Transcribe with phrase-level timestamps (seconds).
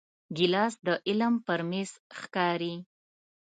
[0.35, 2.75] ګیلاس د علم پر میز ښکاري.